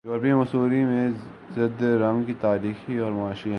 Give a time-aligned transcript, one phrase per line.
[0.05, 1.09] یورپی مصوری میں
[1.55, 3.49] زرد رنگ کی تاریخی اور معاشی اہمیت